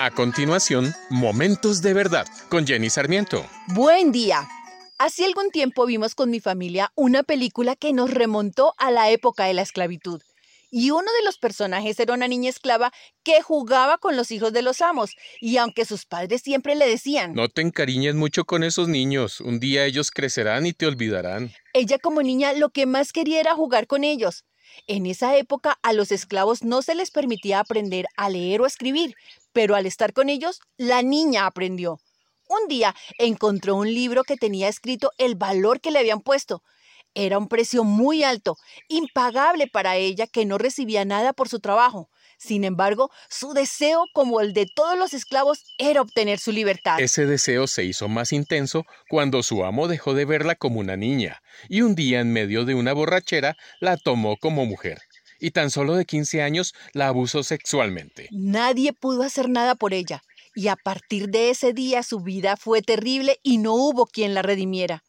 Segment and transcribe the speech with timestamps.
[0.00, 3.46] A continuación, Momentos de Verdad con Jenny Sarmiento.
[3.68, 4.46] Buen día.
[4.98, 9.44] Hace algún tiempo vimos con mi familia una película que nos remontó a la época
[9.44, 10.20] de la esclavitud.
[10.70, 14.62] Y uno de los personajes era una niña esclava que jugaba con los hijos de
[14.62, 15.12] los amos.
[15.40, 19.60] Y aunque sus padres siempre le decían, No te encariñes mucho con esos niños, un
[19.60, 21.52] día ellos crecerán y te olvidarán.
[21.74, 24.44] ella como niña lo que más quería era jugar con ellos.
[24.86, 29.14] En esa época a los esclavos no se les permitía aprender a leer o escribir,
[29.52, 32.00] pero al estar con ellos, la niña aprendió.
[32.48, 36.62] Un día encontró un libro que tenía escrito el valor que le habían puesto.
[37.14, 38.56] Era un precio muy alto,
[38.88, 42.10] impagable para ella que no recibía nada por su trabajo.
[42.38, 47.00] Sin embargo, su deseo, como el de todos los esclavos, era obtener su libertad.
[47.00, 51.42] Ese deseo se hizo más intenso cuando su amo dejó de verla como una niña
[51.68, 55.00] y un día en medio de una borrachera la tomó como mujer.
[55.40, 58.28] Y tan solo de 15 años la abusó sexualmente.
[58.30, 60.22] Nadie pudo hacer nada por ella,
[60.54, 64.42] y a partir de ese día su vida fue terrible y no hubo quien la
[64.42, 65.02] redimiera.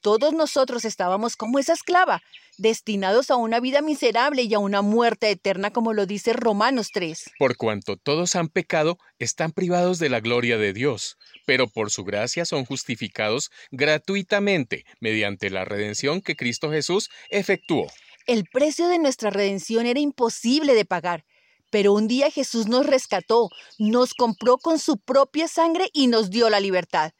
[0.00, 2.22] Todos nosotros estábamos como esa esclava,
[2.56, 7.32] destinados a una vida miserable y a una muerte eterna, como lo dice Romanos 3.
[7.38, 12.04] Por cuanto todos han pecado, están privados de la gloria de Dios, pero por su
[12.04, 17.86] gracia son justificados gratuitamente mediante la redención que Cristo Jesús efectuó.
[18.26, 21.26] El precio de nuestra redención era imposible de pagar,
[21.70, 26.48] pero un día Jesús nos rescató, nos compró con su propia sangre y nos dio
[26.48, 27.12] la libertad.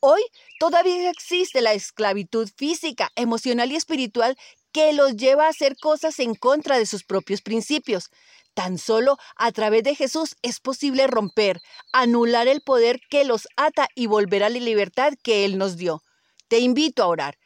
[0.00, 0.22] Hoy
[0.60, 4.36] todavía existe la esclavitud física, emocional y espiritual
[4.72, 8.10] que los lleva a hacer cosas en contra de sus propios principios.
[8.52, 11.60] Tan solo a través de Jesús es posible romper,
[11.92, 16.02] anular el poder que los ata y volver a la libertad que Él nos dio.
[16.48, 17.38] Te invito a orar.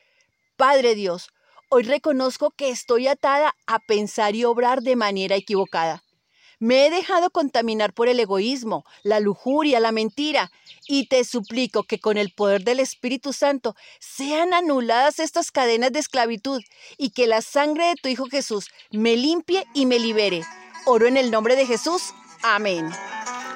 [0.57, 1.29] Padre Dios,
[1.69, 6.03] hoy reconozco que estoy atada a pensar y obrar de manera equivocada.
[6.61, 10.53] Me he dejado contaminar por el egoísmo, la lujuria, la mentira,
[10.87, 16.01] y te suplico que con el poder del Espíritu Santo sean anuladas estas cadenas de
[16.01, 16.63] esclavitud
[16.99, 20.43] y que la sangre de tu Hijo Jesús me limpie y me libere.
[20.85, 22.13] Oro en el nombre de Jesús.
[22.43, 22.91] Amén.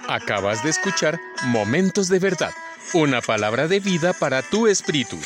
[0.08, 2.52] Acabas de escuchar Momentos de Verdad,
[2.94, 5.18] una palabra de vida para tu espíritu.